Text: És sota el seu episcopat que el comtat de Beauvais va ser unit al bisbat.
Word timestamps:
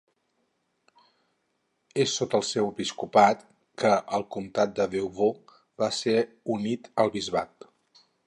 És 2.03 2.13
sota 2.19 2.37
el 2.39 2.45
seu 2.51 2.69
episcopat 2.69 3.45
que 3.83 3.93
el 4.19 4.25
comtat 4.37 4.73
de 4.81 4.89
Beauvais 4.95 5.55
va 5.83 5.91
ser 6.01 6.17
unit 6.57 6.93
al 7.05 7.17
bisbat. 7.19 7.71